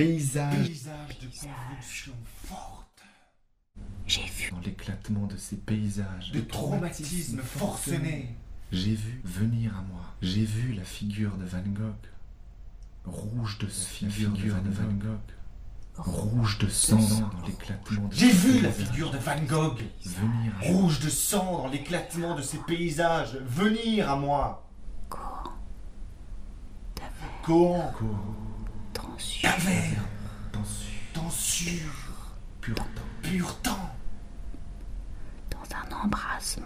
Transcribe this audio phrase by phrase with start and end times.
[0.00, 2.12] Paysage Paysage de convulsions
[2.46, 3.02] fortes,
[4.06, 8.34] J'ai vu dans l'éclatement de ces paysages, de traumatismes forcenés.
[8.72, 10.00] J'ai vu venir à moi.
[10.22, 12.06] J'ai vu la figure de Van Gogh,
[13.04, 15.18] rouge de figure, de Van Gogh,
[15.98, 18.86] rouge de sang dans l'éclatement de J'ai ces vu la paysages.
[18.88, 20.80] figure de Van Gogh, venir à moi.
[20.80, 24.66] rouge de sang dans l'éclatement de ces paysages, venir à moi.
[27.42, 27.92] courant
[31.12, 31.74] Tensure,
[32.60, 32.82] pur temps.
[33.22, 33.90] pur temps,
[35.50, 36.64] dans un embrasement,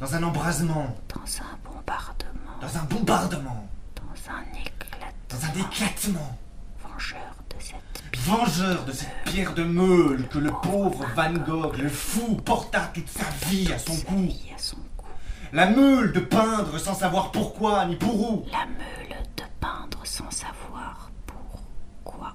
[0.00, 6.38] dans un embrasement, dans un bombardement, dans un bombardement, dans un éclat dans un éclatement.
[6.82, 11.88] vengeur de cette Vengeur de cette pierre de meule que le pauvre Van Gogh, le
[11.88, 14.16] fou, porta toute sa vie à son cou.
[14.16, 15.06] vie à son cou.
[15.52, 18.46] La meule de peindre sans savoir pourquoi ni pour où.
[18.50, 22.34] La meule de peindre sans savoir pourquoi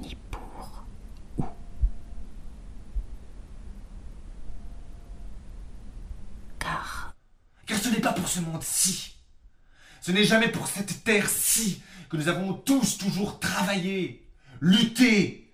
[0.00, 0.40] ni pour
[1.38, 1.44] où.
[6.58, 7.14] Car
[7.66, 9.14] Car ce n'est pas pour ce monde-ci.
[10.02, 14.28] Ce n'est jamais pour cette terre-ci que nous avons tous toujours travaillé,
[14.60, 15.50] lutté,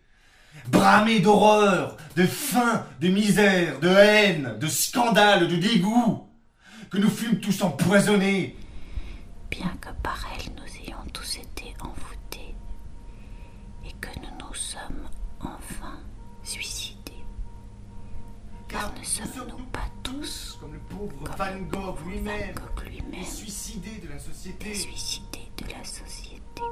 [0.67, 6.28] bramé d'horreur, de faim, de misère, de haine, de scandale, de dégoût,
[6.91, 8.56] que nous fûmes tous empoisonnés,
[9.50, 12.56] bien que par elle nous ayons tous été envoûtés
[13.84, 15.08] et que nous nous sommes
[15.41, 16.00] enfin
[16.42, 17.25] suicidés.
[18.68, 22.55] Car ne sommes-nous pas tous, comme le pauvre comme Van Gogh lui-même,
[22.86, 24.69] lui-même, suicidés de la société.
[24.69, 26.63] Les suicidés de la société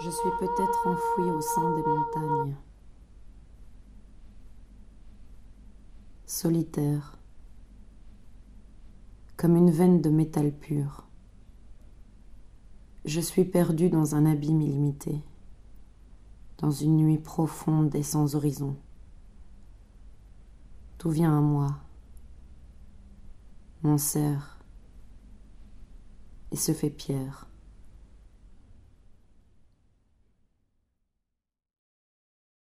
[0.00, 2.56] Je suis peut-être enfoui au sein des montagnes.
[6.24, 7.18] Solitaire.
[9.36, 11.04] Comme une veine de métal pur.
[13.04, 15.20] Je suis perdu dans un abîme illimité.
[16.58, 18.76] Dans une nuit profonde et sans horizon.
[20.98, 21.76] Tout vient à moi?
[23.82, 24.58] M'enserre.
[26.52, 27.48] Et se fait pierre.